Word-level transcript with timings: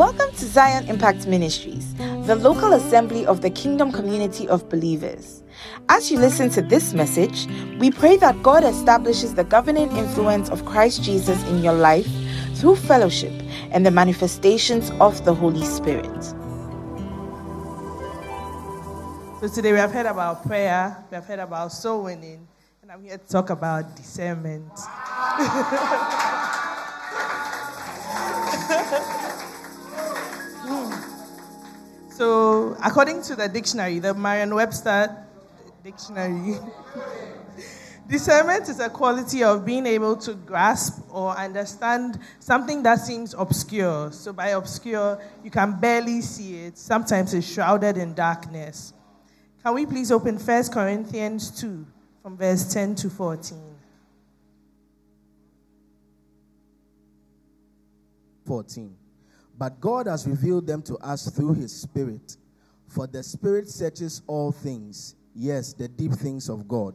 Welcome 0.00 0.32
to 0.36 0.46
Zion 0.46 0.88
Impact 0.88 1.26
Ministries, 1.26 1.94
the 2.24 2.34
local 2.34 2.72
assembly 2.72 3.26
of 3.26 3.42
the 3.42 3.50
kingdom 3.50 3.92
community 3.92 4.48
of 4.48 4.66
believers. 4.70 5.42
As 5.90 6.10
you 6.10 6.18
listen 6.18 6.48
to 6.52 6.62
this 6.62 6.94
message, 6.94 7.46
we 7.78 7.90
pray 7.90 8.16
that 8.16 8.42
God 8.42 8.64
establishes 8.64 9.34
the 9.34 9.44
governing 9.44 9.94
influence 9.94 10.48
of 10.48 10.64
Christ 10.64 11.02
Jesus 11.02 11.46
in 11.48 11.62
your 11.62 11.74
life 11.74 12.08
through 12.54 12.76
fellowship 12.76 13.42
and 13.72 13.84
the 13.84 13.90
manifestations 13.90 14.90
of 15.00 15.22
the 15.26 15.34
Holy 15.34 15.66
Spirit. 15.66 16.24
So 19.42 19.48
today 19.54 19.72
we 19.72 19.78
have 19.80 19.92
heard 19.92 20.06
about 20.06 20.46
prayer, 20.46 20.96
we 21.10 21.16
have 21.16 21.26
heard 21.26 21.40
about 21.40 21.72
soul 21.72 22.04
winning, 22.04 22.48
and 22.80 22.90
I'm 22.90 23.02
here 23.02 23.18
to 23.18 23.28
talk 23.28 23.50
about 23.50 23.96
discernment. 23.96 24.72
So, 32.20 32.76
according 32.84 33.22
to 33.22 33.34
the 33.34 33.48
dictionary, 33.48 33.98
the 33.98 34.12
Merriam 34.12 34.50
Webster 34.50 35.24
dictionary, 35.82 36.58
discernment 38.10 38.68
is 38.68 38.78
a 38.78 38.90
quality 38.90 39.42
of 39.42 39.64
being 39.64 39.86
able 39.86 40.16
to 40.16 40.34
grasp 40.34 41.02
or 41.08 41.34
understand 41.34 42.20
something 42.38 42.82
that 42.82 42.96
seems 42.96 43.32
obscure. 43.32 44.12
So, 44.12 44.34
by 44.34 44.48
obscure, 44.48 45.18
you 45.42 45.50
can 45.50 45.80
barely 45.80 46.20
see 46.20 46.64
it, 46.64 46.76
sometimes 46.76 47.32
it's 47.32 47.50
shrouded 47.50 47.96
in 47.96 48.12
darkness. 48.12 48.92
Can 49.62 49.72
we 49.72 49.86
please 49.86 50.12
open 50.12 50.36
1 50.36 50.64
Corinthians 50.68 51.50
2 51.58 51.86
from 52.22 52.36
verse 52.36 52.70
10 52.70 52.96
to 52.96 53.08
14? 53.08 53.58
14. 58.44 58.96
But 59.60 59.78
God 59.78 60.06
has 60.06 60.26
revealed 60.26 60.66
them 60.66 60.80
to 60.84 60.96
us 60.96 61.28
through 61.28 61.52
his 61.52 61.70
Spirit. 61.70 62.38
For 62.88 63.06
the 63.06 63.22
Spirit 63.22 63.68
searches 63.68 64.22
all 64.26 64.52
things, 64.52 65.16
yes, 65.34 65.74
the 65.74 65.86
deep 65.86 66.12
things 66.12 66.48
of 66.48 66.66
God. 66.66 66.94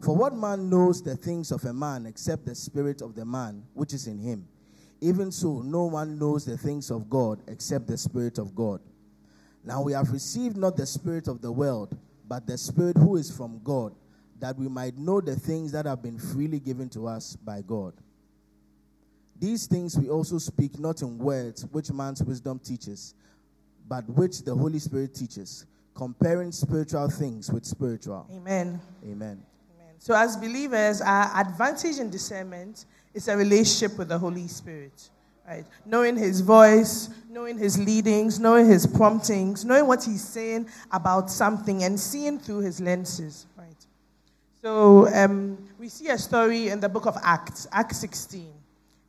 For 0.00 0.14
what 0.14 0.36
man 0.36 0.70
knows 0.70 1.02
the 1.02 1.16
things 1.16 1.50
of 1.50 1.64
a 1.64 1.72
man 1.72 2.06
except 2.06 2.46
the 2.46 2.54
Spirit 2.54 3.02
of 3.02 3.16
the 3.16 3.24
man 3.24 3.64
which 3.74 3.92
is 3.92 4.06
in 4.06 4.20
him? 4.20 4.46
Even 5.00 5.32
so, 5.32 5.62
no 5.62 5.86
one 5.86 6.16
knows 6.16 6.44
the 6.44 6.56
things 6.56 6.92
of 6.92 7.10
God 7.10 7.40
except 7.48 7.88
the 7.88 7.98
Spirit 7.98 8.38
of 8.38 8.54
God. 8.54 8.80
Now 9.64 9.82
we 9.82 9.94
have 9.94 10.12
received 10.12 10.56
not 10.56 10.76
the 10.76 10.86
Spirit 10.86 11.26
of 11.26 11.42
the 11.42 11.50
world, 11.50 11.98
but 12.28 12.46
the 12.46 12.56
Spirit 12.56 12.96
who 12.96 13.16
is 13.16 13.36
from 13.36 13.60
God, 13.64 13.96
that 14.38 14.56
we 14.56 14.68
might 14.68 14.96
know 14.96 15.20
the 15.20 15.34
things 15.34 15.72
that 15.72 15.86
have 15.86 16.02
been 16.02 16.20
freely 16.20 16.60
given 16.60 16.88
to 16.90 17.08
us 17.08 17.34
by 17.34 17.62
God. 17.62 17.94
These 19.40 19.66
things 19.66 19.96
we 19.96 20.08
also 20.08 20.38
speak 20.38 20.78
not 20.78 21.02
in 21.02 21.18
words 21.18 21.64
which 21.70 21.92
man's 21.92 22.22
wisdom 22.22 22.58
teaches, 22.58 23.14
but 23.88 24.08
which 24.10 24.42
the 24.42 24.54
Holy 24.54 24.78
Spirit 24.78 25.14
teaches, 25.14 25.66
comparing 25.94 26.50
spiritual 26.50 27.08
things 27.08 27.50
with 27.50 27.64
spiritual. 27.64 28.26
Amen. 28.30 28.80
Amen. 29.04 29.42
Amen. 29.74 29.94
So, 29.98 30.14
as 30.14 30.36
believers, 30.36 31.00
our 31.00 31.40
advantage 31.40 31.98
in 31.98 32.10
discernment 32.10 32.84
is 33.14 33.28
a 33.28 33.36
relationship 33.36 33.96
with 33.96 34.08
the 34.08 34.18
Holy 34.18 34.48
Spirit. 34.48 35.08
Right? 35.46 35.64
Knowing 35.86 36.16
his 36.16 36.42
voice, 36.42 37.08
knowing 37.30 37.56
his 37.56 37.78
leadings, 37.78 38.38
knowing 38.38 38.66
his 38.66 38.86
promptings, 38.86 39.64
knowing 39.64 39.86
what 39.86 40.04
he's 40.04 40.22
saying 40.22 40.68
about 40.90 41.30
something, 41.30 41.84
and 41.84 41.98
seeing 41.98 42.38
through 42.38 42.60
his 42.60 42.80
lenses. 42.80 43.46
Right? 43.56 43.86
So, 44.60 45.08
um, 45.14 45.56
we 45.78 45.88
see 45.88 46.08
a 46.08 46.18
story 46.18 46.68
in 46.68 46.80
the 46.80 46.88
book 46.88 47.06
of 47.06 47.16
Acts, 47.22 47.66
Acts 47.72 47.98
16. 47.98 48.57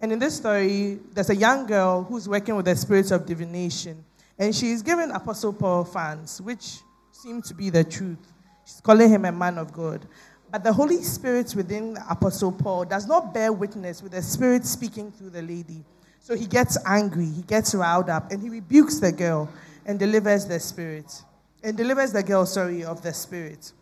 And 0.01 0.11
in 0.13 0.19
this 0.19 0.37
story, 0.37 0.99
there's 1.13 1.29
a 1.29 1.35
young 1.35 1.65
girl 1.65 2.03
who's 2.03 2.27
working 2.29 2.55
with 2.55 2.65
the 2.65 2.75
spirits 2.75 3.11
of 3.11 3.25
divination. 3.25 4.03
And 4.37 4.55
she's 4.55 4.81
giving 4.81 5.11
Apostle 5.11 5.51
Paul 5.51 5.83
fans, 5.83 6.41
which 6.41 6.79
seem 7.11 7.41
to 7.43 7.53
be 7.53 7.69
the 7.69 7.83
truth. 7.83 8.17
She's 8.65 8.79
calling 8.81 9.09
him 9.09 9.25
a 9.25 9.31
man 9.31 9.57
of 9.57 9.73
God. 9.73 10.05
But 10.51 10.63
the 10.63 10.71
Holy 10.71 11.03
Spirit 11.03 11.53
within 11.55 11.97
Apostle 12.09 12.51
Paul 12.51 12.85
does 12.85 13.05
not 13.05 13.33
bear 13.33 13.51
witness 13.51 14.01
with 14.01 14.13
the 14.13 14.21
Spirit 14.21 14.65
speaking 14.65 15.11
through 15.11 15.31
the 15.31 15.41
lady. 15.41 15.83
So 16.21 16.35
he 16.35 16.47
gets 16.47 16.77
angry, 16.85 17.25
he 17.25 17.41
gets 17.43 17.75
riled 17.75 18.09
up, 18.09 18.31
and 18.31 18.41
he 18.41 18.49
rebukes 18.49 18.99
the 18.99 19.11
girl 19.11 19.49
and 19.85 19.99
delivers 19.99 20.45
the 20.45 20.59
Spirit. 20.59 21.23
And 21.61 21.75
delivers 21.75 22.13
the 22.13 22.23
girl, 22.23 22.45
sorry, 22.45 22.85
of 22.85 23.01
the 23.01 23.13
Spirit. 23.13 23.73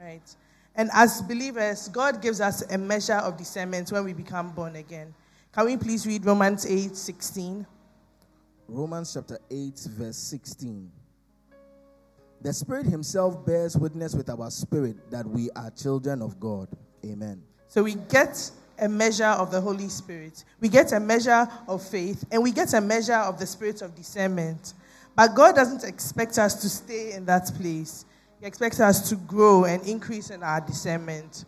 Right? 0.00 0.22
And 0.74 0.90
as 0.92 1.22
believers, 1.22 1.88
God 1.88 2.20
gives 2.20 2.40
us 2.40 2.62
a 2.70 2.78
measure 2.78 3.14
of 3.14 3.36
discernment 3.36 3.90
when 3.90 4.04
we 4.04 4.12
become 4.12 4.50
born 4.52 4.76
again. 4.76 5.14
Can 5.52 5.64
we 5.64 5.76
please 5.76 6.06
read 6.06 6.24
Romans 6.24 6.66
8 6.66 6.94
16? 6.94 7.66
Romans 8.68 9.14
chapter 9.14 9.38
8, 9.50 9.88
verse 9.92 10.18
16. 10.18 10.90
The 12.42 12.52
Spirit 12.52 12.86
Himself 12.86 13.44
bears 13.46 13.76
witness 13.76 14.14
with 14.14 14.28
our 14.28 14.50
spirit 14.50 15.10
that 15.10 15.26
we 15.26 15.50
are 15.56 15.70
children 15.70 16.20
of 16.20 16.38
God. 16.38 16.68
Amen. 17.04 17.42
So 17.66 17.82
we 17.82 17.94
get 17.94 18.50
a 18.78 18.88
measure 18.88 19.24
of 19.24 19.50
the 19.50 19.60
Holy 19.60 19.88
Spirit, 19.88 20.44
we 20.60 20.68
get 20.68 20.92
a 20.92 21.00
measure 21.00 21.48
of 21.66 21.82
faith, 21.82 22.24
and 22.30 22.42
we 22.42 22.52
get 22.52 22.74
a 22.74 22.80
measure 22.80 23.14
of 23.14 23.38
the 23.38 23.46
spirit 23.46 23.80
of 23.82 23.94
discernment. 23.94 24.74
But 25.16 25.34
God 25.34 25.56
doesn't 25.56 25.82
expect 25.82 26.38
us 26.38 26.54
to 26.60 26.68
stay 26.68 27.12
in 27.12 27.24
that 27.24 27.50
place, 27.58 28.04
He 28.38 28.46
expects 28.46 28.80
us 28.80 29.08
to 29.08 29.16
grow 29.16 29.64
and 29.64 29.84
increase 29.86 30.30
in 30.30 30.42
our 30.42 30.60
discernment. 30.60 31.46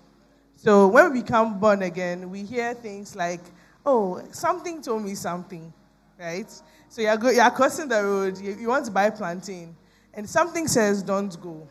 So 0.57 0.89
when 0.89 1.13
we 1.13 1.23
become 1.23 1.61
born 1.61 1.83
again, 1.83 2.31
we 2.31 2.43
hear 2.43 2.75
things 2.75 3.15
like, 3.15 3.41
oh, 3.85 4.23
something 4.31 4.83
told 4.83 5.05
me 5.05 5.15
something, 5.15 5.73
right? 6.19 6.51
So 6.89 7.03
you're, 7.03 7.17
go- 7.17 7.31
you're 7.31 7.51
crossing 7.51 7.89
the 7.89 8.03
road, 8.03 8.39
you, 8.39 8.55
you 8.55 8.69
want 8.69 8.85
to 8.87 8.91
buy 8.91 9.11
plantain, 9.11 9.77
and 10.15 10.29
something 10.29 10.67
says, 10.67 11.03
don't 11.03 11.41
go. 11.41 11.69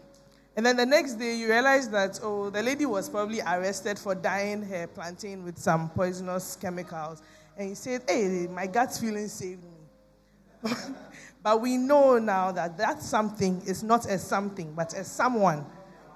And 0.56 0.66
then 0.66 0.76
the 0.76 0.86
next 0.86 1.14
day, 1.14 1.36
you 1.36 1.48
realize 1.48 1.90
that, 1.90 2.20
oh, 2.22 2.50
the 2.50 2.62
lady 2.62 2.86
was 2.86 3.10
probably 3.10 3.40
arrested 3.42 3.98
for 3.98 4.14
dyeing 4.14 4.62
her 4.64 4.88
plantain 4.88 5.44
with 5.46 5.58
some 5.58 5.90
poisonous 5.90 6.58
chemicals. 6.58 7.22
And 7.58 7.70
he 7.70 7.76
said, 7.76 8.04
hey, 8.08 8.48
my 8.52 8.68
gut 8.68 8.94
feeling 8.94 9.28
saved 9.28 9.64
me. 9.64 10.72
but 11.44 11.62
we 11.62 11.78
know 11.78 12.18
now 12.20 12.52
that 12.52 12.78
that 12.78 13.02
something 13.02 13.62
is 13.66 13.84
not 13.84 14.06
a 14.08 14.18
something, 14.18 14.74
but 14.74 14.94
a 14.94 15.04
someone 15.04 15.66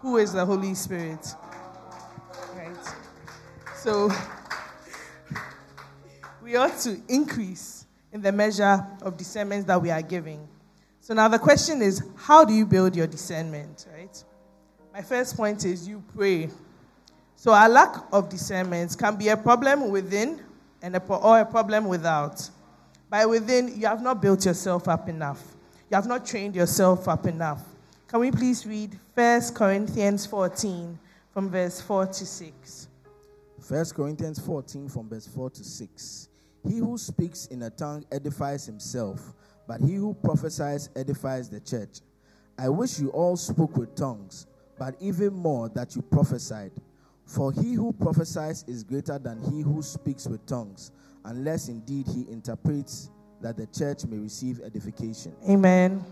who 0.02 0.18
is 0.18 0.34
the 0.34 0.46
Holy 0.46 0.74
Spirit. 0.74 1.26
Right? 2.56 2.76
So 3.78 4.10
we 6.54 6.58
ought 6.58 6.78
to 6.78 7.02
increase 7.10 7.88
in 8.12 8.22
the 8.22 8.32
measure 8.32 8.86
of 9.02 9.18
discernment 9.18 9.66
that 9.66 9.82
we 9.82 9.90
are 9.90 10.04
giving. 10.04 10.48
So 11.00 11.16
now 11.16 11.28
the 11.28 11.40
question 11.40 11.82
is, 11.82 12.04
how 12.16 12.46
do 12.46 12.54
you 12.54 12.64
build 12.64 12.96
your 12.96 13.08
discernment, 13.08 13.88
right? 13.92 14.24
My 14.94 15.02
first 15.02 15.36
point 15.36 15.66
is 15.66 15.88
you 15.88 16.04
pray. 16.16 16.52
So 17.36 17.54
our 17.54 17.68
lack 17.68 17.96
of 18.12 18.30
discernment 18.30 18.96
can 19.00 19.16
be 19.16 19.30
a 19.30 19.36
problem 19.36 19.90
within 19.90 20.44
and 20.84 20.96
a 20.96 21.00
pro- 21.00 21.18
or 21.18 21.40
a 21.40 21.46
problem 21.46 21.86
without. 21.86 22.48
By 23.10 23.26
within, 23.26 23.70
you 23.76 23.88
have 23.88 24.04
not 24.04 24.22
built 24.22 24.46
yourself 24.46 24.88
up 24.88 25.10
enough. 25.10 25.42
You 25.90 25.96
have 25.96 26.06
not 26.06 26.24
trained 26.24 26.56
yourself 26.56 27.08
up 27.08 27.26
enough. 27.26 27.64
Can 28.08 28.20
we 28.20 28.30
please 28.30 28.64
read 28.68 29.00
1 29.16 29.42
Corinthians 29.56 30.28
14 30.28 31.00
from 31.32 31.50
verse 31.50 31.82
4 31.82 32.06
to 32.06 32.26
6? 32.28 32.88
1 33.68 33.86
Corinthians 33.96 34.38
14, 34.38 34.88
from 34.88 35.10
verse 35.10 35.26
4 35.26 35.50
to 35.50 35.64
6. 35.64 36.30
He 36.68 36.78
who 36.78 36.98
speaks 36.98 37.48
in 37.48 37.64
a 37.64 37.70
tongue 37.70 38.06
edifies 38.12 38.66
himself, 38.66 39.34
but 39.68 39.82
he 39.82 39.96
who 39.96 40.14
prophesies 40.14 40.90
edifies 40.96 41.50
the 41.50 41.60
church. 41.60 42.00
I 42.58 42.70
wish 42.70 43.00
you 43.00 43.10
all 43.10 43.36
spoke 43.36 43.76
with 43.78 43.96
tongues, 43.96 44.48
but 44.78 44.96
even 45.00 45.34
more 45.34 45.70
that 45.70 45.96
you 45.96 46.02
prophesied. 46.02 46.72
For 47.26 47.52
he 47.52 47.74
who 47.74 47.94
prophesies 47.94 48.64
is 48.68 48.84
greater 48.84 49.18
than 49.18 49.42
he 49.52 49.62
who 49.62 49.82
speaks 49.82 50.28
with 50.28 50.46
tongues, 50.46 50.92
unless 51.26 51.68
indeed 51.68 52.08
he 52.08 52.26
interprets 52.30 53.10
that 53.42 53.58
the 53.58 53.68
church 53.68 54.06
may 54.06 54.18
receive 54.18 54.62
edification. 54.62 55.34
Amen. 55.50 56.04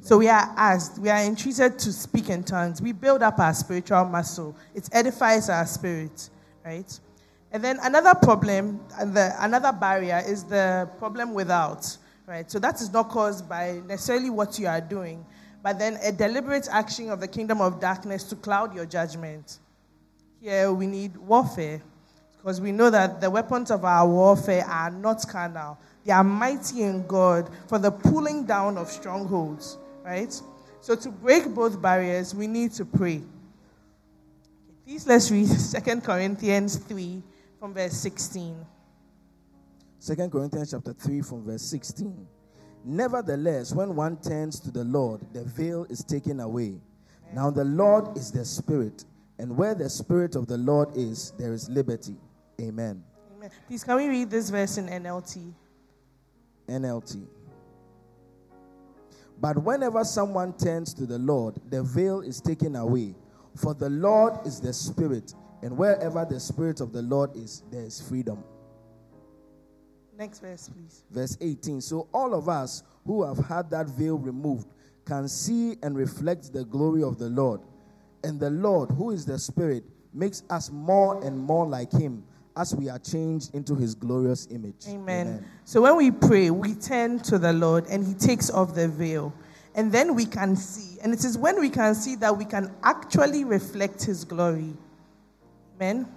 So 0.00 0.18
we 0.18 0.28
are 0.28 0.52
asked, 0.56 0.98
we 0.98 1.10
are 1.10 1.22
entreated 1.22 1.78
to 1.80 1.92
speak 1.92 2.30
in 2.30 2.44
tongues. 2.44 2.80
We 2.80 2.92
build 2.92 3.22
up 3.22 3.38
our 3.38 3.52
spiritual 3.54 4.04
muscle. 4.04 4.56
It 4.74 4.88
edifies 4.92 5.48
our 5.48 5.66
spirit, 5.66 6.30
right? 6.64 7.00
And 7.50 7.64
then 7.64 7.78
another 7.82 8.14
problem, 8.14 8.80
the, 8.98 9.34
another 9.38 9.72
barrier 9.72 10.22
is 10.26 10.44
the 10.44 10.88
problem 10.98 11.32
without, 11.32 11.96
right? 12.26 12.50
So 12.50 12.58
that 12.58 12.80
is 12.80 12.92
not 12.92 13.08
caused 13.08 13.48
by 13.48 13.80
necessarily 13.86 14.28
what 14.28 14.58
you 14.58 14.66
are 14.66 14.82
doing, 14.82 15.24
but 15.62 15.78
then 15.78 15.98
a 16.02 16.12
deliberate 16.12 16.68
action 16.70 17.08
of 17.08 17.20
the 17.20 17.28
kingdom 17.28 17.60
of 17.60 17.80
darkness 17.80 18.24
to 18.24 18.36
cloud 18.36 18.74
your 18.74 18.84
judgment. 18.84 19.58
Here 20.40 20.70
we 20.70 20.86
need 20.86 21.16
warfare, 21.16 21.82
because 22.36 22.60
we 22.60 22.70
know 22.70 22.90
that 22.90 23.20
the 23.20 23.30
weapons 23.30 23.70
of 23.70 23.84
our 23.84 24.06
warfare 24.06 24.64
are 24.66 24.90
not 24.90 25.26
carnal. 25.26 25.78
They 26.04 26.12
are 26.12 26.24
mighty 26.24 26.82
in 26.82 27.06
God 27.06 27.50
for 27.66 27.78
the 27.78 27.90
pulling 27.90 28.44
down 28.44 28.76
of 28.76 28.88
strongholds, 28.88 29.78
right? 30.04 30.38
So 30.82 30.94
to 30.94 31.08
break 31.10 31.54
both 31.54 31.80
barriers, 31.80 32.34
we 32.34 32.46
need 32.46 32.72
to 32.74 32.84
pray. 32.84 33.22
Please 34.84 35.06
let's 35.06 35.30
read 35.30 35.48
2 35.84 36.00
Corinthians 36.02 36.76
3 36.76 37.22
from 37.58 37.74
verse 37.74 37.94
16. 37.94 38.64
2 40.06 40.28
Corinthians 40.28 40.70
chapter 40.70 40.92
3 40.92 41.22
from 41.22 41.44
verse 41.44 41.62
16. 41.62 42.26
Nevertheless, 42.84 43.74
when 43.74 43.96
one 43.96 44.16
turns 44.20 44.60
to 44.60 44.70
the 44.70 44.84
Lord, 44.84 45.20
the 45.32 45.44
veil 45.44 45.84
is 45.90 46.04
taken 46.04 46.40
away. 46.40 46.80
Now 47.34 47.50
the 47.50 47.64
Lord 47.64 48.16
is 48.16 48.30
the 48.30 48.44
Spirit, 48.44 49.04
and 49.38 49.56
where 49.56 49.74
the 49.74 49.90
Spirit 49.90 50.36
of 50.36 50.46
the 50.46 50.56
Lord 50.56 50.88
is, 50.96 51.32
there 51.38 51.52
is 51.52 51.68
liberty. 51.68 52.16
Amen. 52.60 53.02
Amen. 53.36 53.50
Please, 53.66 53.84
can 53.84 53.96
we 53.96 54.08
read 54.08 54.30
this 54.30 54.50
verse 54.50 54.78
in 54.78 54.86
NLT? 54.86 55.52
NLT. 56.68 57.26
But 59.40 59.62
whenever 59.62 60.04
someone 60.04 60.52
turns 60.56 60.94
to 60.94 61.06
the 61.06 61.18
Lord, 61.18 61.56
the 61.70 61.82
veil 61.82 62.20
is 62.20 62.40
taken 62.40 62.76
away. 62.76 63.14
For 63.56 63.74
the 63.74 63.90
Lord 63.90 64.46
is 64.46 64.60
the 64.60 64.72
Spirit, 64.72 65.34
and 65.62 65.76
wherever 65.76 66.24
the 66.24 66.38
Spirit 66.38 66.80
of 66.80 66.92
the 66.92 67.02
Lord 67.02 67.34
is, 67.36 67.62
there 67.70 67.82
is 67.82 68.00
freedom. 68.00 68.42
Next 70.16 70.40
verse, 70.40 70.68
please. 70.68 71.04
Verse 71.10 71.38
18. 71.40 71.80
So 71.80 72.08
all 72.12 72.34
of 72.34 72.48
us 72.48 72.82
who 73.06 73.24
have 73.24 73.38
had 73.38 73.70
that 73.70 73.86
veil 73.86 74.18
removed 74.18 74.66
can 75.04 75.28
see 75.28 75.76
and 75.82 75.96
reflect 75.96 76.52
the 76.52 76.64
glory 76.64 77.02
of 77.02 77.18
the 77.18 77.28
Lord. 77.28 77.60
And 78.24 78.40
the 78.40 78.50
Lord, 78.50 78.90
who 78.90 79.12
is 79.12 79.24
the 79.24 79.38
Spirit, 79.38 79.84
makes 80.12 80.42
us 80.50 80.70
more 80.70 81.22
and 81.24 81.38
more 81.38 81.66
like 81.66 81.92
Him 81.92 82.24
as 82.56 82.74
we 82.74 82.88
are 82.88 82.98
changed 82.98 83.54
into 83.54 83.76
His 83.76 83.94
glorious 83.94 84.48
image. 84.50 84.86
Amen. 84.88 85.26
Amen. 85.28 85.44
So 85.64 85.82
when 85.82 85.96
we 85.96 86.10
pray, 86.10 86.50
we 86.50 86.74
turn 86.74 87.20
to 87.20 87.38
the 87.38 87.52
Lord 87.52 87.86
and 87.86 88.04
He 88.04 88.14
takes 88.14 88.50
off 88.50 88.74
the 88.74 88.88
veil. 88.88 89.32
And 89.76 89.92
then 89.92 90.16
we 90.16 90.26
can 90.26 90.56
see. 90.56 90.98
And 91.00 91.14
it 91.14 91.24
is 91.24 91.38
when 91.38 91.60
we 91.60 91.70
can 91.70 91.94
see 91.94 92.16
that 92.16 92.36
we 92.36 92.44
can 92.44 92.74
actually 92.82 93.44
reflect 93.44 94.02
His 94.02 94.24
glory. 94.24 94.74
Amen. 95.80 96.08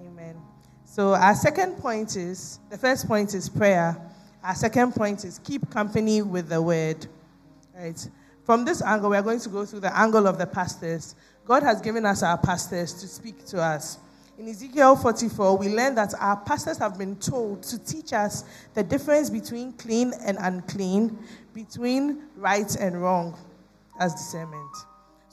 Amen. 0.00 0.40
So, 0.86 1.12
our 1.12 1.34
second 1.34 1.76
point 1.76 2.16
is 2.16 2.60
the 2.70 2.78
first 2.78 3.06
point 3.06 3.34
is 3.34 3.46
prayer. 3.46 3.94
Our 4.42 4.54
second 4.54 4.94
point 4.94 5.22
is 5.22 5.38
keep 5.44 5.68
company 5.68 6.22
with 6.22 6.48
the 6.48 6.62
word. 6.62 7.06
Right? 7.76 8.08
From 8.44 8.64
this 8.64 8.80
angle, 8.80 9.10
we 9.10 9.18
are 9.18 9.22
going 9.22 9.40
to 9.40 9.50
go 9.50 9.66
through 9.66 9.80
the 9.80 9.94
angle 9.94 10.26
of 10.26 10.38
the 10.38 10.46
pastors. 10.46 11.14
God 11.44 11.62
has 11.62 11.82
given 11.82 12.06
us 12.06 12.22
our 12.22 12.38
pastors 12.38 12.94
to 12.94 13.06
speak 13.06 13.44
to 13.48 13.60
us. 13.60 13.98
In 14.38 14.48
Ezekiel 14.48 14.96
44, 14.96 15.58
we 15.58 15.68
learn 15.68 15.94
that 15.96 16.14
our 16.18 16.38
pastors 16.38 16.78
have 16.78 16.96
been 16.96 17.16
told 17.16 17.62
to 17.64 17.78
teach 17.78 18.14
us 18.14 18.44
the 18.72 18.82
difference 18.82 19.28
between 19.28 19.74
clean 19.74 20.14
and 20.22 20.38
unclean, 20.40 21.18
between 21.52 22.22
right 22.34 22.74
and 22.76 23.02
wrong 23.02 23.36
as 24.00 24.14
discernment. 24.14 24.74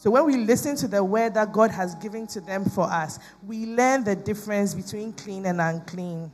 So 0.01 0.09
when 0.09 0.25
we 0.25 0.35
listen 0.35 0.75
to 0.77 0.87
the 0.87 1.03
word 1.03 1.35
that 1.35 1.53
God 1.53 1.69
has 1.69 1.93
given 1.93 2.25
to 2.25 2.41
them 2.41 2.65
for 2.65 2.85
us, 2.85 3.19
we 3.45 3.67
learn 3.67 4.03
the 4.03 4.15
difference 4.15 4.73
between 4.73 5.13
clean 5.13 5.45
and 5.45 5.61
unclean. 5.61 6.31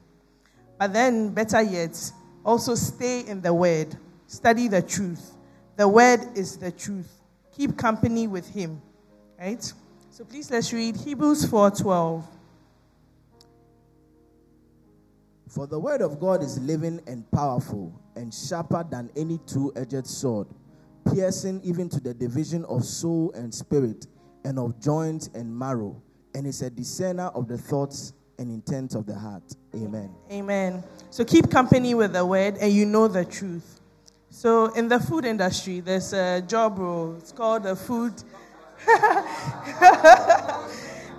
But 0.79 0.93
then, 0.93 1.33
better 1.33 1.61
yet, 1.61 2.13
also 2.45 2.75
stay 2.75 3.27
in 3.27 3.41
the 3.41 3.53
word, 3.53 3.93
study 4.25 4.69
the 4.69 4.81
truth. 4.81 5.35
The 5.75 5.85
word 5.85 6.21
is 6.33 6.55
the 6.55 6.71
truth. 6.71 7.11
Keep 7.57 7.77
company 7.77 8.25
with 8.25 8.47
him. 8.47 8.81
Right? 9.37 9.61
So 10.11 10.23
please 10.23 10.49
let's 10.49 10.71
read 10.71 10.95
Hebrews 10.95 11.45
4:12. 11.47 12.23
For 15.49 15.67
the 15.67 15.77
word 15.77 15.99
of 15.99 16.21
God 16.21 16.41
is 16.41 16.57
living 16.57 17.01
and 17.05 17.29
powerful 17.31 17.91
and 18.15 18.33
sharper 18.33 18.85
than 18.89 19.09
any 19.17 19.39
two-edged 19.39 20.07
sword 20.07 20.47
piercing 21.13 21.61
even 21.63 21.89
to 21.89 21.99
the 21.99 22.13
division 22.13 22.65
of 22.65 22.85
soul 22.85 23.31
and 23.33 23.53
spirit, 23.53 24.07
and 24.45 24.57
of 24.59 24.79
joints 24.79 25.29
and 25.33 25.53
marrow, 25.57 26.01
and 26.33 26.47
is 26.47 26.61
a 26.61 26.69
discerner 26.69 27.27
of 27.27 27.47
the 27.47 27.57
thoughts 27.57 28.13
and 28.39 28.49
intent 28.51 28.95
of 28.95 29.05
the 29.05 29.15
heart. 29.15 29.43
Amen. 29.75 30.09
Amen. 30.31 30.83
So 31.09 31.25
keep 31.25 31.49
company 31.49 31.93
with 31.95 32.13
the 32.13 32.25
word, 32.25 32.57
and 32.59 32.71
you 32.71 32.85
know 32.85 33.07
the 33.07 33.25
truth. 33.25 33.81
So 34.29 34.67
in 34.73 34.87
the 34.87 34.99
food 34.99 35.25
industry, 35.25 35.79
there's 35.79 36.13
a 36.13 36.41
job 36.41 36.77
role. 36.77 37.15
It's 37.17 37.31
called 37.31 37.63
the 37.63 37.75
food. 37.75 38.13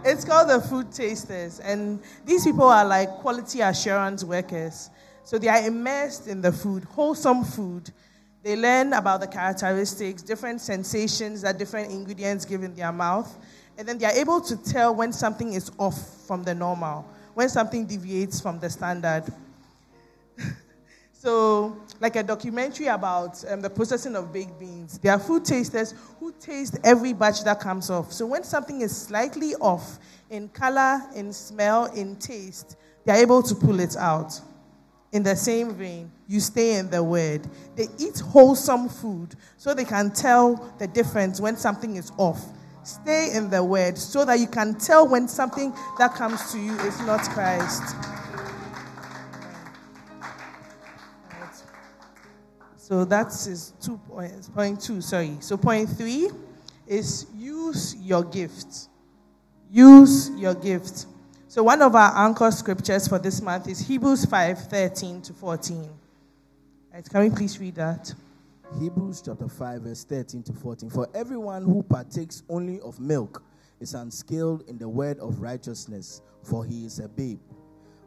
it's 0.05 0.25
called 0.25 0.49
the 0.49 0.65
food 0.69 0.93
tasters, 0.93 1.61
and 1.61 2.01
these 2.25 2.45
people 2.45 2.65
are 2.69 2.85
like 2.85 3.09
quality 3.17 3.61
assurance 3.61 4.23
workers. 4.25 4.91
So 5.25 5.39
they 5.39 5.49
are 5.49 5.67
immersed 5.67 6.29
in 6.29 6.41
the 6.41 6.53
food, 6.53 6.85
wholesome 6.85 7.45
food 7.45 7.91
they 8.43 8.57
learn 8.57 8.93
about 8.93 9.21
the 9.21 9.27
characteristics, 9.27 10.23
different 10.23 10.61
sensations 10.61 11.43
that 11.43 11.59
different 11.59 11.91
ingredients 11.91 12.45
give 12.45 12.63
in 12.63 12.75
their 12.75 12.93
mouth, 12.93 13.37
and 13.77 13.87
then 13.87 13.99
they 13.99 14.07
are 14.07 14.13
able 14.13 14.41
to 14.41 14.57
tell 14.57 14.95
when 14.95 15.13
something 15.13 15.53
is 15.53 15.71
off 15.79 16.27
from 16.27 16.43
the 16.43 16.55
normal, 16.55 17.05
when 17.35 17.49
something 17.49 17.87
deviates 17.87 18.41
from 18.41 18.59
the 18.59 18.71
standard. 18.71 19.25
so, 21.13 21.77
like 22.01 22.17
a 22.17 22.23
documentary 22.23 22.87
about 22.87 23.45
um, 23.51 23.61
the 23.61 23.71
processing 23.71 24.15
of 24.15 24.33
baked 24.33 24.59
beans, 24.59 24.99
there 24.99 25.13
are 25.13 25.19
food 25.19 25.45
tasters 25.45 25.95
who 26.21 26.33
taste 26.41 26.79
every 26.85 27.13
batch 27.13 27.45
that 27.45 27.61
comes 27.61 27.91
off. 27.91 28.13
So, 28.13 28.27
when 28.27 28.45
something 28.45 28.81
is 28.81 28.97
slightly 28.97 29.55
off 29.57 29.99
in 30.31 30.49
color, 30.49 31.01
in 31.15 31.33
smell, 31.33 31.87
in 31.87 32.17
taste, 32.17 32.77
they 33.05 33.13
are 33.13 33.23
able 33.23 33.43
to 33.43 33.55
pull 33.55 33.81
it 33.81 33.97
out. 33.97 34.41
In 35.11 35.23
the 35.23 35.35
same 35.35 35.75
vein, 35.75 36.13
you 36.27 36.39
stay 36.41 36.75
in 36.77 36.91
the 36.91 37.03
word. 37.03 37.47
They 37.77 37.89
eat 37.99 38.19
wholesome 38.19 38.89
food 38.89 39.35
so 39.57 39.73
they 39.73 39.85
can 39.85 40.11
tell 40.11 40.75
the 40.79 40.87
difference 40.87 41.41
when 41.41 41.57
something 41.57 41.97
is 41.97 42.13
off. 42.19 42.45
Stay 42.83 43.33
in 43.33 43.49
the 43.51 43.63
word 43.65 43.97
so 43.97 44.25
that 44.25 44.39
you 44.39 44.47
can 44.47 44.75
tell 44.75 45.09
when 45.09 45.29
something 45.29 45.75
that 45.99 46.15
comes 46.15 46.53
to 46.53 46.59
you 46.59 46.75
is 46.81 46.99
not 47.01 47.21
Christ. 47.31 47.97
So 52.77 53.05
that's 53.05 53.45
his 53.45 53.75
two 53.83 53.99
points. 54.09 54.49
Point 54.49 54.81
two, 54.81 55.03
sorry. 55.03 55.37
So 55.41 55.59
point 55.59 55.91
three 55.91 56.31
is 56.87 57.27
use 57.35 57.95
your 57.97 58.25
gift. 58.25 58.89
Use 59.71 60.31
your 60.31 60.55
gift. 60.55 61.05
So 61.51 61.63
one 61.63 61.81
of 61.81 61.95
our 61.95 62.27
anchor 62.27 62.51
scriptures 62.51 63.09
for 63.09 63.19
this 63.19 63.41
month 63.41 63.69
is 63.69 63.79
Hebrews 63.79 64.27
5 64.27 64.69
13 64.69 65.23
to 65.23 65.33
14. 65.33 65.89
Right, 66.93 67.09
can 67.09 67.23
we 67.23 67.31
please 67.31 67.59
read 67.59 67.77
that? 67.77 68.13
Hebrews 68.79 69.23
chapter 69.25 69.49
5, 69.49 69.81
verse 69.81 70.05
13 70.05 70.43
to 70.43 70.53
14. 70.53 70.91
For 70.91 71.09
everyone 71.15 71.65
who 71.65 71.83
partakes 71.83 72.43
only 72.51 72.81
of 72.81 73.01
milk 73.01 73.43
is 73.81 73.95
unskilled 73.95 74.69
in 74.69 74.77
the 74.77 74.87
word 74.87 75.19
of 75.21 75.41
righteousness, 75.41 76.21
for 76.43 76.67
he 76.67 76.85
is 76.85 76.99
a 76.99 77.09
babe. 77.09 77.41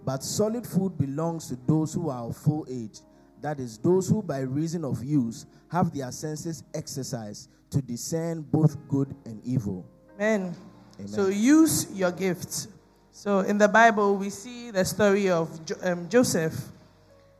But 0.05 0.23
solid 0.23 0.67
food 0.67 0.95
belongs 0.99 1.47
to 1.47 1.57
those 1.65 1.95
who 1.95 2.11
are 2.11 2.25
of 2.25 2.37
full 2.37 2.67
age, 2.69 2.99
that 3.41 3.59
is, 3.59 3.79
those 3.79 4.07
who 4.07 4.21
by 4.21 4.41
reason 4.41 4.85
of 4.85 5.03
use 5.03 5.47
have 5.71 5.91
their 5.95 6.11
senses 6.11 6.63
exercised 6.75 7.49
to 7.71 7.81
discern 7.81 8.41
both 8.41 8.77
good 8.87 9.15
and 9.25 9.41
evil. 9.43 9.83
Amen. 10.17 10.55
Amen. 10.99 11.07
So 11.07 11.29
use 11.29 11.87
your 11.91 12.11
gifts 12.11 12.67
so 13.11 13.39
in 13.39 13.57
the 13.57 13.67
Bible, 13.67 14.15
we 14.15 14.29
see 14.29 14.71
the 14.71 14.85
story 14.85 15.29
of 15.29 15.59
um, 15.83 16.07
Joseph. 16.09 16.55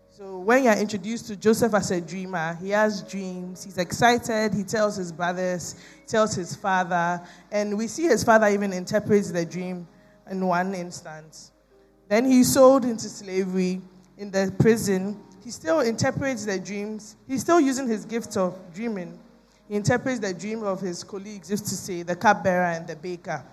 So 0.10 0.38
when 0.40 0.66
you're 0.66 0.78
introduced 0.78 1.28
to 1.28 1.36
Joseph 1.36 1.74
as 1.74 1.90
a 1.90 2.00
dreamer, 2.00 2.58
he 2.62 2.70
has 2.70 3.02
dreams, 3.02 3.64
he's 3.64 3.78
excited, 3.78 4.54
he 4.54 4.64
tells 4.64 4.96
his 4.96 5.12
brothers, 5.12 5.76
tells 6.06 6.36
his 6.36 6.56
father, 6.56 7.22
and 7.52 7.78
we 7.78 7.88
see 7.88 8.04
his 8.04 8.24
father 8.24 8.48
even 8.48 8.72
interprets 8.72 9.32
the 9.32 9.46
dream 9.46 9.88
in 10.30 10.46
one 10.46 10.76
instance. 10.76 11.52
Then 12.08 12.26
he's 12.26 12.54
sold 12.54 12.84
into 12.84 13.08
slavery 13.10 13.82
in 14.18 14.30
the 14.30 14.54
prison. 14.60 15.20
He 15.44 15.50
still 15.50 15.80
interprets 15.80 16.46
the 16.46 16.60
dreams. 16.60 17.16
He's 17.28 17.42
still 17.42 17.60
using 17.60 17.88
his 17.88 18.06
gift 18.06 18.38
of 18.38 18.60
dreaming. 18.74 19.18
He 19.68 19.76
interprets 19.76 20.20
the 20.20 20.34
dream 20.34 20.64
of 20.64 20.82
his 20.82 21.04
colleagues, 21.04 21.50
used 21.50 21.66
to 21.68 21.76
say, 21.76 22.04
the 22.04 22.16
cupbearer 22.16 22.66
and 22.66 22.86
the 22.86 22.96
baker. 22.96 23.44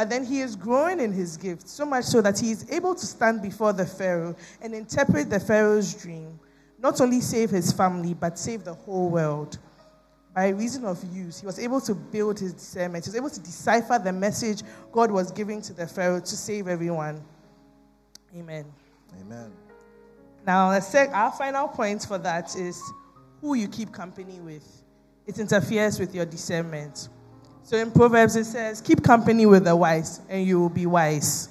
But 0.00 0.08
then 0.08 0.24
he 0.24 0.40
is 0.40 0.56
growing 0.56 0.98
in 0.98 1.12
his 1.12 1.36
gift, 1.36 1.68
so 1.68 1.84
much 1.84 2.06
so 2.06 2.22
that 2.22 2.38
he 2.38 2.52
is 2.52 2.64
able 2.70 2.94
to 2.94 3.04
stand 3.04 3.42
before 3.42 3.74
the 3.74 3.84
Pharaoh 3.84 4.34
and 4.62 4.74
interpret 4.74 5.28
the 5.28 5.38
Pharaoh's 5.38 5.92
dream, 5.92 6.40
not 6.78 7.02
only 7.02 7.20
save 7.20 7.50
his 7.50 7.70
family, 7.70 8.14
but 8.14 8.38
save 8.38 8.64
the 8.64 8.72
whole 8.72 9.10
world. 9.10 9.58
By 10.34 10.48
reason 10.48 10.86
of 10.86 11.04
use, 11.14 11.40
he 11.40 11.44
was 11.44 11.58
able 11.58 11.82
to 11.82 11.94
build 11.94 12.40
his 12.40 12.54
discernment. 12.54 13.04
He 13.04 13.10
was 13.10 13.16
able 13.16 13.28
to 13.28 13.40
decipher 13.40 14.00
the 14.02 14.10
message 14.10 14.62
God 14.90 15.10
was 15.10 15.30
giving 15.30 15.60
to 15.60 15.74
the 15.74 15.86
Pharaoh 15.86 16.20
to 16.20 16.34
save 16.34 16.66
everyone. 16.66 17.22
Amen. 18.34 18.64
Amen. 19.20 19.52
Now, 20.46 20.70
our 20.70 21.32
final 21.32 21.68
point 21.68 22.06
for 22.06 22.16
that 22.16 22.56
is 22.56 22.80
who 23.42 23.52
you 23.52 23.68
keep 23.68 23.92
company 23.92 24.40
with. 24.40 24.82
It 25.26 25.38
interferes 25.38 26.00
with 26.00 26.14
your 26.14 26.24
discernment. 26.24 27.10
So 27.62 27.76
in 27.76 27.90
Proverbs 27.90 28.36
it 28.36 28.44
says, 28.44 28.80
keep 28.80 29.02
company 29.02 29.46
with 29.46 29.64
the 29.64 29.76
wise 29.76 30.20
and 30.28 30.46
you 30.46 30.60
will 30.60 30.68
be 30.68 30.86
wise. 30.86 31.48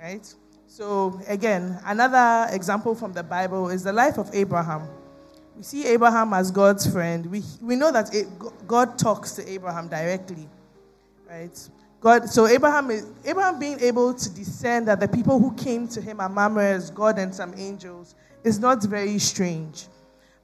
Right? 0.00 0.32
So 0.66 1.20
again, 1.28 1.78
another 1.84 2.54
example 2.54 2.94
from 2.94 3.12
the 3.12 3.22
Bible 3.22 3.68
is 3.68 3.82
the 3.82 3.92
life 3.92 4.18
of 4.18 4.30
Abraham. 4.32 4.88
We 5.56 5.62
see 5.62 5.86
Abraham 5.88 6.32
as 6.32 6.50
God's 6.50 6.90
friend. 6.90 7.26
We, 7.26 7.42
we 7.60 7.76
know 7.76 7.92
that 7.92 8.14
it, 8.14 8.26
God 8.66 8.98
talks 8.98 9.32
to 9.32 9.46
Abraham 9.46 9.88
directly. 9.88 10.48
Right? 11.28 11.68
God, 12.00 12.30
so 12.30 12.46
Abraham 12.46 12.90
is 12.90 13.06
Abraham 13.26 13.58
being 13.58 13.78
able 13.80 14.14
to 14.14 14.30
discern 14.30 14.86
that 14.86 15.00
the 15.00 15.08
people 15.08 15.38
who 15.38 15.52
came 15.54 15.86
to 15.88 16.00
him 16.00 16.18
are 16.18 16.30
murmurers, 16.30 16.90
God 16.90 17.18
and 17.18 17.34
some 17.34 17.52
angels, 17.58 18.14
is 18.42 18.58
not 18.58 18.82
very 18.82 19.18
strange. 19.18 19.86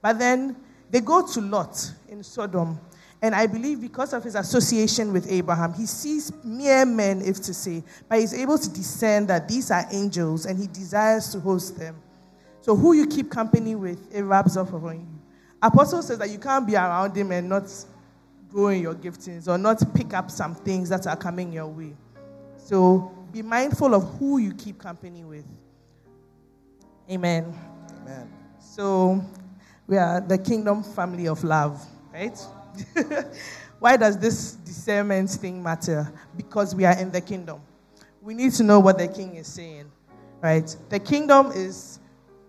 But 0.02 0.18
then 0.18 0.54
they 0.90 1.00
go 1.00 1.26
to 1.26 1.40
Lot 1.40 1.92
in 2.08 2.22
Sodom. 2.22 2.78
And 3.22 3.34
I 3.34 3.46
believe 3.46 3.80
because 3.80 4.12
of 4.12 4.22
his 4.22 4.34
association 4.34 5.12
with 5.12 5.30
Abraham, 5.30 5.72
he 5.72 5.86
sees 5.86 6.32
mere 6.44 6.84
men, 6.84 7.22
if 7.22 7.40
to 7.42 7.54
say, 7.54 7.82
but 8.08 8.18
he's 8.18 8.34
able 8.34 8.58
to 8.58 8.68
discern 8.70 9.26
that 9.28 9.48
these 9.48 9.70
are 9.70 9.86
angels 9.90 10.44
and 10.46 10.58
he 10.58 10.66
desires 10.66 11.30
to 11.30 11.40
host 11.40 11.78
them. 11.78 11.96
So 12.60 12.76
who 12.76 12.92
you 12.92 13.06
keep 13.06 13.30
company 13.30 13.74
with, 13.74 14.14
it 14.14 14.22
rubs 14.22 14.56
off 14.56 14.72
on 14.74 15.00
you. 15.00 15.06
Apostle 15.62 16.02
says 16.02 16.18
that 16.18 16.30
you 16.30 16.38
can't 16.38 16.66
be 16.66 16.74
around 16.74 17.16
him 17.16 17.32
and 17.32 17.48
not 17.48 17.64
grow 18.50 18.68
in 18.68 18.82
your 18.82 18.94
giftings 18.94 19.48
or 19.48 19.56
not 19.56 19.82
pick 19.94 20.12
up 20.12 20.30
some 20.30 20.54
things 20.54 20.88
that 20.90 21.06
are 21.06 21.16
coming 21.16 21.52
your 21.52 21.66
way. 21.66 21.94
So 22.56 23.12
be 23.32 23.42
mindful 23.42 23.94
of 23.94 24.02
who 24.18 24.38
you 24.38 24.52
keep 24.52 24.78
company 24.78 25.24
with. 25.24 25.44
Amen. 27.10 27.54
Amen. 28.02 28.32
So 28.60 29.24
we 29.86 29.96
are 29.96 30.20
the 30.20 30.36
kingdom 30.36 30.82
family 30.82 31.28
of 31.28 31.44
love, 31.44 31.84
right? 32.12 32.38
Why 33.78 33.96
does 33.96 34.18
this 34.18 34.52
discernment 34.52 35.30
thing 35.30 35.62
matter? 35.62 36.10
Because 36.36 36.74
we 36.74 36.84
are 36.84 36.98
in 36.98 37.10
the 37.10 37.20
kingdom. 37.20 37.60
We 38.22 38.34
need 38.34 38.52
to 38.54 38.62
know 38.62 38.80
what 38.80 38.98
the 38.98 39.08
king 39.08 39.36
is 39.36 39.46
saying, 39.46 39.90
right? 40.40 40.74
The 40.88 40.98
kingdom 40.98 41.52
is 41.54 42.00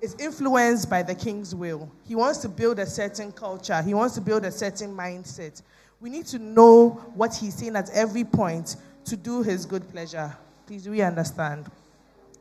is 0.01 0.15
influenced 0.19 0.89
by 0.89 1.01
the 1.01 1.15
king's 1.15 1.55
will. 1.55 1.91
He 2.03 2.15
wants 2.15 2.39
to 2.39 2.49
build 2.49 2.79
a 2.79 2.85
certain 2.85 3.31
culture. 3.31 3.81
He 3.81 3.93
wants 3.93 4.13
to 4.15 4.21
build 4.21 4.45
a 4.45 4.51
certain 4.51 4.95
mindset. 4.95 5.61
We 5.99 6.09
need 6.09 6.27
to 6.27 6.39
know 6.39 6.89
what 7.15 7.35
he's 7.35 7.55
saying 7.55 7.75
at 7.75 7.89
every 7.91 8.23
point 8.23 8.75
to 9.05 9.17
do 9.17 9.41
his 9.41 9.65
good 9.65 9.89
pleasure. 9.89 10.35
Please, 10.67 10.83
do 10.83 10.91
we 10.91 11.01
understand? 11.01 11.65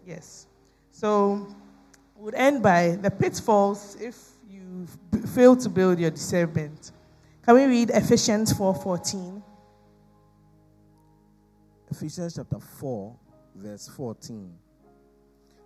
Yes. 0.06 0.46
So, 0.92 1.46
we'll 2.16 2.34
end 2.34 2.62
by 2.62 2.98
the 3.00 3.10
pitfalls 3.10 3.96
if 4.00 4.16
you 4.50 4.86
fail 5.28 5.56
to 5.56 5.68
build 5.68 5.98
your 5.98 6.10
discernment. 6.10 6.92
Can 7.46 7.54
we 7.54 7.64
read 7.66 7.90
Ephesians 7.90 8.52
4:14? 8.52 9.40
Ephesians 11.92 12.34
chapter 12.34 12.58
4, 12.58 13.16
verse 13.54 13.86
14. 13.86 14.52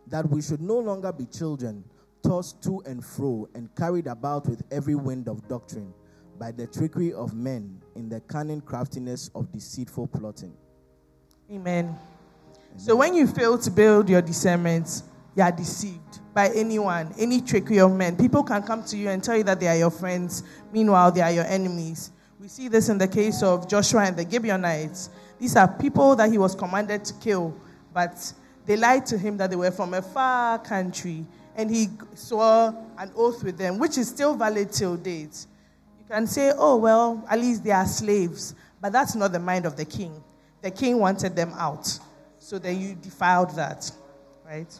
That 0.08 0.28
we 0.28 0.42
should 0.42 0.60
no 0.60 0.78
longer 0.78 1.10
be 1.10 1.24
children, 1.24 1.82
tossed 2.22 2.62
to 2.64 2.82
and 2.84 3.02
fro 3.02 3.48
and 3.54 3.74
carried 3.74 4.08
about 4.08 4.46
with 4.46 4.62
every 4.70 4.94
wind 4.94 5.26
of 5.26 5.48
doctrine 5.48 5.94
by 6.38 6.52
the 6.52 6.66
trickery 6.66 7.14
of 7.14 7.32
men 7.34 7.80
in 7.94 8.10
the 8.10 8.20
cunning 8.20 8.60
craftiness 8.60 9.30
of 9.34 9.50
deceitful 9.50 10.08
plotting. 10.08 10.52
Amen. 11.50 11.86
Amen. 11.86 11.98
So 12.76 12.94
when 12.94 13.14
you 13.14 13.26
fail 13.26 13.56
to 13.56 13.70
build 13.70 14.10
your 14.10 14.20
discernment, 14.20 15.02
you 15.36 15.42
are 15.42 15.52
deceived 15.52 16.20
by 16.34 16.50
anyone, 16.54 17.12
any 17.18 17.40
trickery 17.40 17.78
of 17.80 17.92
men. 17.92 18.16
People 18.16 18.42
can 18.42 18.62
come 18.62 18.82
to 18.84 18.96
you 18.96 19.08
and 19.08 19.22
tell 19.22 19.36
you 19.36 19.44
that 19.44 19.60
they 19.60 19.68
are 19.68 19.76
your 19.76 19.90
friends, 19.90 20.42
meanwhile, 20.72 21.10
they 21.10 21.20
are 21.20 21.32
your 21.32 21.44
enemies. 21.44 22.12
We 22.40 22.48
see 22.48 22.68
this 22.68 22.88
in 22.88 22.98
the 22.98 23.08
case 23.08 23.42
of 23.42 23.68
Joshua 23.68 24.04
and 24.04 24.16
the 24.16 24.28
Gibeonites. 24.28 25.10
These 25.38 25.56
are 25.56 25.68
people 25.68 26.16
that 26.16 26.30
he 26.30 26.38
was 26.38 26.54
commanded 26.54 27.04
to 27.06 27.14
kill, 27.14 27.54
but 27.92 28.32
they 28.66 28.76
lied 28.76 29.06
to 29.06 29.18
him 29.18 29.36
that 29.38 29.50
they 29.50 29.56
were 29.56 29.70
from 29.70 29.94
a 29.94 30.02
far 30.02 30.58
country, 30.58 31.26
and 31.56 31.70
he 31.70 31.88
swore 32.14 32.74
an 32.98 33.10
oath 33.16 33.42
with 33.42 33.58
them, 33.58 33.78
which 33.78 33.98
is 33.98 34.08
still 34.08 34.34
valid 34.34 34.72
till 34.72 34.96
date 34.96 35.46
You 35.98 36.04
can 36.08 36.26
say, 36.26 36.52
oh, 36.56 36.76
well, 36.76 37.24
at 37.28 37.38
least 37.38 37.64
they 37.64 37.70
are 37.70 37.86
slaves. 37.86 38.54
But 38.80 38.92
that's 38.92 39.14
not 39.14 39.32
the 39.32 39.38
mind 39.38 39.66
of 39.66 39.76
the 39.76 39.84
king. 39.84 40.22
The 40.62 40.70
king 40.70 40.98
wanted 40.98 41.36
them 41.36 41.52
out. 41.56 41.98
So 42.38 42.58
then 42.58 42.80
you 42.80 42.94
defiled 42.94 43.50
that, 43.56 43.90
right? 44.46 44.72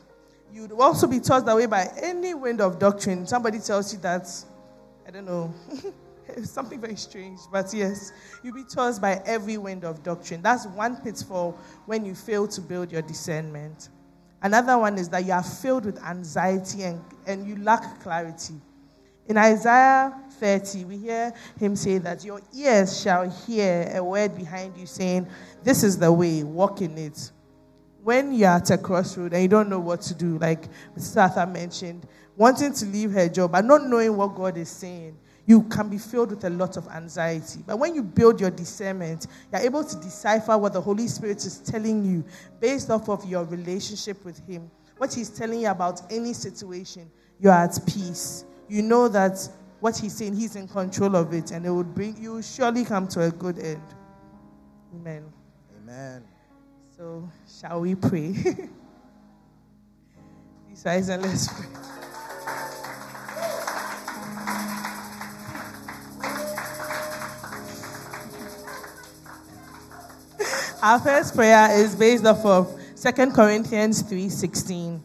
You'd 0.53 0.73
also 0.73 1.07
be 1.07 1.21
tossed 1.21 1.47
away 1.49 1.67
by 1.67 1.89
any 2.03 2.35
wind 2.35 2.61
of 2.61 2.79
doctrine. 2.79 3.27
Somebody 3.27 3.61
tells 3.61 3.93
you 3.93 4.01
that, 4.01 4.29
I 5.07 5.11
don't 5.11 5.25
know, 5.25 5.55
something 6.43 6.81
very 6.81 6.97
strange, 6.97 7.39
but 7.53 7.73
yes, 7.73 8.13
you'll 8.43 8.55
be 8.55 8.65
tossed 8.65 9.01
by 9.01 9.23
every 9.27 9.59
wind 9.59 9.85
of 9.85 10.03
doctrine. 10.03 10.43
That's 10.43 10.67
one 10.67 10.97
pitfall 10.97 11.59
when 11.87 12.05
you 12.05 12.15
fail 12.15 12.49
to 12.49 12.61
build 12.61 12.91
your 12.91 13.03
discernment. 13.03 13.89
Another 14.43 14.79
one 14.79 14.99
is 14.99 15.09
that 15.11 15.25
you 15.25 15.33
are 15.33 15.43
filled 15.43 15.85
with 15.85 16.03
anxiety 16.03 16.83
and, 16.83 17.01
and 17.27 17.47
you 17.47 17.57
lack 17.57 18.01
clarity. 18.01 18.55
In 19.29 19.37
Isaiah 19.37 20.13
30, 20.31 20.87
we 20.87 20.97
hear 20.97 21.33
him 21.59 21.77
say 21.77 21.99
that 21.99 22.25
your 22.25 22.41
ears 22.57 23.01
shall 23.01 23.31
hear 23.31 23.89
a 23.95 24.03
word 24.03 24.35
behind 24.37 24.77
you 24.77 24.87
saying, 24.87 25.29
This 25.63 25.85
is 25.85 25.99
the 25.99 26.11
way, 26.11 26.43
walk 26.43 26.81
in 26.81 26.99
it. 26.99 27.31
When 28.03 28.33
you're 28.33 28.49
at 28.49 28.71
a 28.71 28.79
crossroad 28.79 29.33
and 29.33 29.43
you 29.43 29.49
don't 29.49 29.69
know 29.69 29.79
what 29.79 30.01
to 30.03 30.15
do, 30.15 30.39
like 30.39 30.69
Mrs. 30.97 31.21
Arthur 31.21 31.47
mentioned, 31.47 32.07
wanting 32.37 32.73
to 32.73 32.87
leave 32.87 33.13
her 33.13 33.29
job 33.29 33.53
but 33.53 33.65
not 33.65 33.85
knowing 33.85 34.17
what 34.17 34.35
God 34.35 34.57
is 34.57 34.71
saying, 34.71 35.19
you 35.47 35.63
can 35.65 35.89
be 35.89 35.99
filled 35.99 36.31
with 36.31 36.45
a 36.45 36.51
lot 36.51 36.77
of 36.77 36.89
anxiety. 36.89 37.61
But 37.67 37.79
when 37.79 37.95
you 37.95 38.03
build 38.03 38.41
your 38.41 38.51
discernment, 38.51 39.27
you're 39.53 39.63
able 39.63 39.85
to 39.85 39.97
decipher 39.97 40.57
what 40.57 40.73
the 40.73 40.81
Holy 40.81 41.09
Spirit 41.09 41.45
is 41.45 41.59
telling 41.59 42.05
you 42.05 42.25
based 42.61 42.91
off 42.91 43.09
of 43.09 43.25
your 43.25 43.45
relationship 43.45 44.25
with 44.25 44.47
Him. 44.47 44.71
What 44.97 45.13
He's 45.13 45.29
telling 45.29 45.61
you 45.61 45.69
about 45.69 46.01
any 46.13 46.33
situation, 46.33 47.11
you're 47.41 47.53
at 47.53 47.79
peace 47.87 48.45
you 48.71 48.83
know 48.83 49.09
that 49.09 49.37
what 49.81 49.99
he's 49.99 50.15
saying, 50.15 50.37
he's 50.37 50.55
in 50.55 50.69
control 50.69 51.17
of 51.17 51.35
it, 51.35 51.51
and 51.51 51.67
it 51.67 51.71
would 51.71 51.93
bring 51.93 52.17
you 52.23 52.41
surely 52.41 52.85
come 52.85 53.09
to 53.09 53.23
a 53.23 53.31
good 53.31 53.59
end. 53.59 53.83
Amen. 54.95 55.25
Amen. 55.83 56.23
So, 57.01 57.25
shall 57.49 57.81
we 57.81 57.95
pray? 57.95 58.33
These 60.69 60.85
and 60.85 61.23
let's 61.23 61.49
pray. 61.49 61.65
Our 70.83 71.01
first 71.01 71.35
prayer 71.35 71.81
is 71.81 71.97
based 71.97 72.27
off 72.27 72.45
of 72.45 72.79
2 73.03 73.13
Corinthians 73.31 74.03
3:16. 74.03 75.01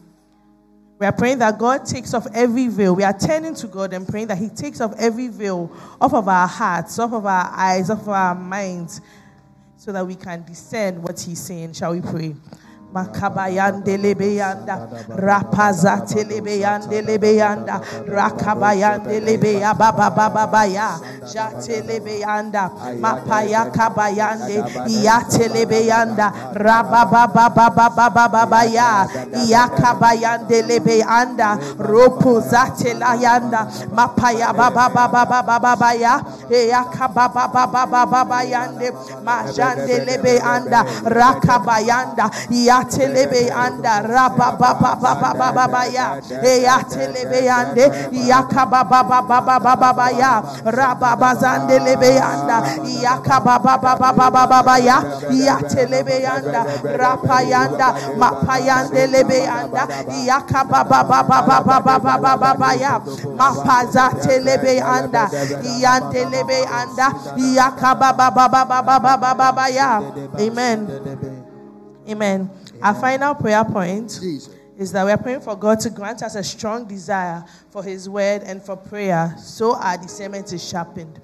We 0.98 1.06
are 1.06 1.12
praying 1.12 1.38
that 1.38 1.58
God 1.58 1.86
takes 1.86 2.12
off 2.12 2.26
every 2.34 2.68
veil. 2.68 2.94
We 2.94 3.04
are 3.04 3.18
turning 3.18 3.54
to 3.54 3.66
God 3.68 3.94
and 3.94 4.06
praying 4.06 4.26
that 4.26 4.36
He 4.36 4.50
takes 4.50 4.82
off 4.82 4.92
every 4.98 5.28
veil 5.28 5.72
off 5.98 6.12
of 6.12 6.28
our 6.28 6.46
hearts, 6.46 6.98
off 6.98 7.14
of 7.14 7.24
our 7.24 7.50
eyes, 7.54 7.88
off 7.88 8.02
of 8.02 8.10
our 8.10 8.34
minds, 8.34 9.00
so 9.76 9.92
that 9.92 10.06
we 10.06 10.14
can 10.14 10.44
discern 10.44 11.02
what 11.02 11.20
He's 11.20 11.40
saying. 11.40 11.74
Shall 11.74 11.92
we 11.92 12.00
pray? 12.00 12.34
Makabayande 12.94 13.98
lebeyanda, 13.98 14.88
rapazate 15.10 16.24
lebeyande 16.24 17.02
lebeyanda, 17.04 17.80
rakabayande 18.08 19.20
lebeya 19.20 19.74
baba 19.76 20.08
baba 20.10 20.46
baya, 20.46 20.96
jate 21.28 21.82
lebeyanda, 21.84 22.70
mapaya 23.02 23.68
kabayande, 23.74 24.64
yate 25.02 25.48
lebeyanda, 25.52 26.32
rababa 26.54 27.26
baba 27.28 27.68
baba 27.68 28.08
baba 28.08 28.46
baya, 28.46 29.04
yakabayande 29.44 30.62
lebeyanda, 30.64 31.58
ropo 31.76 32.40
zate 32.40 32.94
layanda, 32.96 33.66
mapaya 33.92 34.56
baba 34.56 34.88
baba 34.88 35.26
baba 35.26 35.58
baba 35.60 35.92
ya, 35.92 36.22
yakababa 36.48 37.52
baba 37.52 37.84
baba 37.86 38.24
bayande, 38.24 38.88
majande 39.22 40.00
lebeyanda, 40.06 40.80
rakabayanda, 41.04 42.30
ya 42.50 42.75
yatelebe 42.76 43.50
anda 43.50 44.02
raba 44.02 44.52
baba 44.60 44.92
baba 45.00 45.52
baba 45.52 45.82
ya 45.86 46.06
yatelebe 46.42 47.40
ande 47.50 47.84
yakaba 48.28 48.84
baba 48.84 49.22
baba 49.22 49.76
baba 49.76 50.10
ya 50.12 50.42
raba 50.64 51.16
bazande 51.16 51.78
lebe 51.80 52.20
anda 52.20 52.56
yakaba 53.00 53.58
baba 53.58 53.96
baba 53.96 54.46
baba 54.46 54.76
ya 54.78 54.98
yatelebe 55.32 56.26
anda 56.26 56.60
rapa 56.98 57.42
yanda 57.42 57.88
mapayande 58.20 59.06
lebe 59.06 59.40
anda 59.48 59.82
yakaba 60.28 60.84
baba 60.84 61.22
baba 61.24 61.80
baba 61.80 62.36
baba 62.36 62.70
ya 62.74 63.00
mapaza 63.36 64.10
telebe 64.20 64.80
anda 64.80 65.24
yantelebe 65.80 66.60
anda 66.68 67.08
yakaba 67.56 68.12
baba 68.12 68.48
baba 68.48 68.80
baba 68.82 69.34
baba 69.34 69.64
ya 69.68 70.00
amen 70.38 70.78
Amen. 72.08 72.48
Our 72.82 72.94
final 72.94 73.34
prayer 73.34 73.64
point 73.64 74.20
is 74.78 74.92
that 74.92 75.04
we 75.04 75.10
are 75.10 75.18
praying 75.18 75.40
for 75.40 75.56
God 75.56 75.80
to 75.80 75.90
grant 75.90 76.22
us 76.22 76.34
a 76.34 76.44
strong 76.44 76.86
desire 76.86 77.44
for 77.70 77.82
His 77.82 78.08
word 78.08 78.42
and 78.42 78.62
for 78.62 78.76
prayer, 78.76 79.34
so 79.38 79.74
our 79.76 79.96
discernment 79.96 80.52
is 80.52 80.66
sharpened. 80.66 81.20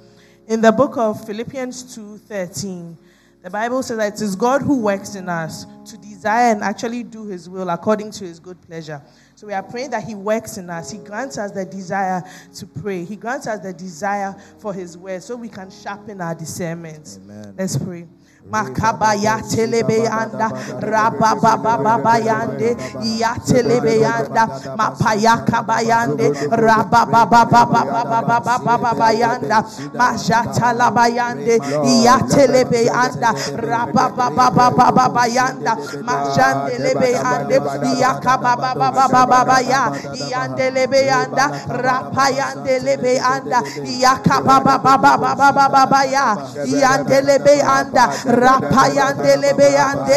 In 0.47 0.61
the 0.61 0.73
book 0.73 0.97
of 0.97 1.25
Philippians 1.27 1.97
2:13, 1.97 2.97
the 3.43 3.51
Bible 3.51 3.83
says 3.83 3.99
that 3.99 4.15
it 4.15 4.23
is 4.23 4.37
God 4.37 4.63
who 4.63 4.81
works 4.81 5.15
in 5.15 5.29
us 5.29 5.67
to 5.87 5.99
desire 5.99 6.53
and 6.53 6.63
actually 6.63 7.03
do 7.03 7.27
His 7.27 7.49
will 7.49 7.69
according 7.71 8.13
to 8.13 8.25
His 8.25 8.39
good 8.39 8.61
pleasure. 8.63 9.03
So 9.35 9.47
we 9.49 9.53
are 9.53 9.63
praying 9.63 9.91
that 9.91 10.05
He 10.05 10.15
works 10.15 10.57
in 10.59 10.71
us. 10.71 10.91
He 10.91 10.99
grants 10.99 11.39
us 11.39 11.51
the 11.51 11.65
desire 11.65 12.23
to 12.55 12.67
pray. 12.67 13.05
He 13.05 13.17
grants 13.17 13.47
us 13.47 13.61
the 13.61 13.73
desire 13.73 14.35
for 14.59 14.73
His 14.73 14.97
word 14.97 15.23
so 15.23 15.37
we 15.37 15.49
can 15.49 15.71
sharpen 15.71 16.21
our 16.21 16.35
discernment. 16.35 17.19
Amen. 17.23 17.55
Let's 17.59 17.77
pray. 17.77 18.07
Makabaya 18.51 19.39
telebe 19.47 20.07
anda 20.09 20.49
raba 20.81 21.35
baba 21.41 21.75
baba 21.79 22.15
yande 22.19 22.77
ya 23.19 23.35
telebe 23.39 24.01
yanda 24.03 24.47
mapaya 24.77 25.45
kabayande 25.47 26.27
raba 26.51 27.07
baba 27.07 27.45
baba 27.47 27.83
baba 27.87 28.41
baba 28.41 28.75
baba 28.79 29.09
yanda 29.13 29.63
majata 29.95 30.73
labayande 30.75 31.59
ya 32.03 32.19
telebe 32.27 32.89
anda 32.91 33.31
raba 33.57 34.11
baba 34.17 34.47
baba 34.51 34.87
baba 34.93 35.25
yanda 35.29 35.77
majande 36.03 36.79
lebe 36.79 37.11
ande 37.17 37.57
ya 38.01 38.15
kababa 38.21 38.75
baba 38.75 39.09
baba 39.27 39.59
ya 39.61 39.83
yande 40.31 40.71
lebe 40.71 41.07
yanda 41.07 41.47
rapa 41.69 42.27
yande 42.31 42.75
lebe 42.83 43.19
anda 43.21 43.63
ya 43.87 44.17
kababa 44.23 44.79
baba 44.79 45.17
baba 45.19 45.69
baba 45.69 46.01
ya 46.05 46.37
yande 46.67 47.19
lebe 47.23 47.63
anda 47.63 48.11
rapayande 48.33 49.37
lebeyande 49.37 50.17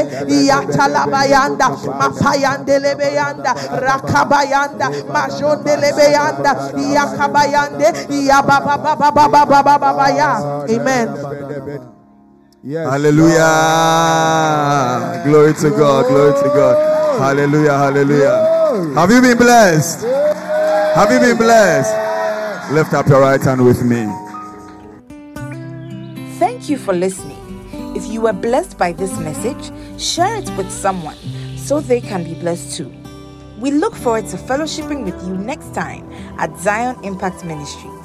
yatalabayanda 0.49 1.69
mapayande 1.99 2.79
lebeyanda 2.79 3.51
rakabayanda 3.87 4.85
majonde 5.13 5.73
lebeyanda 5.83 6.51
yakabayande 6.97 7.87
yababababababababaya 8.29 10.31
amen 10.75 11.07
Yes. 12.67 12.87
Hallelujah. 12.89 13.35
Glory 15.23 15.53
to 15.53 15.69
God. 15.69 16.07
Glory 16.07 16.33
to 16.33 16.49
God. 16.49 16.75
Hallelujah. 17.21 17.77
Hallelujah. 17.77 18.91
Have 18.95 19.11
you 19.11 19.21
been 19.21 19.37
blessed? 19.37 20.01
Have 20.95 21.11
you 21.11 21.19
been 21.19 21.37
blessed? 21.37 21.93
Lift 22.73 22.91
up 22.95 23.07
your 23.07 23.21
right 23.21 23.39
hand 23.39 23.63
with 23.63 23.83
me. 23.83 24.07
Thank 26.39 26.67
you 26.67 26.79
for 26.79 26.91
listening. 26.93 27.34
If 27.95 28.05
you 28.07 28.19
were 28.19 28.33
blessed 28.33 28.77
by 28.77 28.91
this 28.91 29.17
message, 29.19 29.71
share 29.97 30.35
it 30.35 30.49
with 30.57 30.69
someone 30.69 31.15
so 31.57 31.79
they 31.79 32.01
can 32.01 32.25
be 32.25 32.33
blessed 32.33 32.75
too. 32.75 32.93
We 33.57 33.71
look 33.71 33.95
forward 33.95 34.27
to 34.27 34.37
fellowshipping 34.37 35.05
with 35.05 35.25
you 35.25 35.37
next 35.37 35.73
time 35.73 36.11
at 36.37 36.57
Zion 36.59 37.01
Impact 37.05 37.45
Ministries. 37.45 38.04